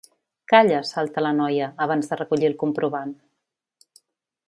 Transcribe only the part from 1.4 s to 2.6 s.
noia abans de recollir el